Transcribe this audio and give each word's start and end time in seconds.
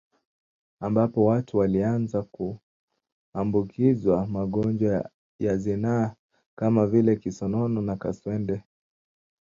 Ambapo 0.79 1.25
watu 1.25 1.57
walianza 1.57 2.25
kuambukizwa 3.35 4.27
magonjwa 4.27 5.09
ya 5.39 5.57
zinaa 5.57 6.15
kama 6.55 6.87
vile 6.87 7.15
kisonono 7.15 7.81
na 7.81 7.95
kaswende 7.95 8.63